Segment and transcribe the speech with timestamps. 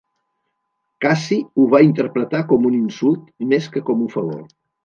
[1.05, 4.45] Cassi ho va interpretar com un insult més que com un favor.